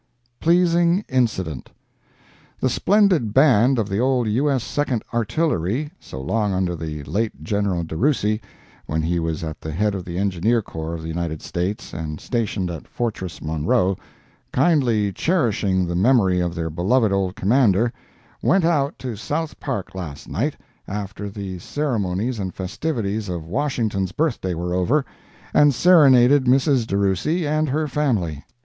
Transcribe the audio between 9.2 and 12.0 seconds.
at the head of the Engineer Corps of the United States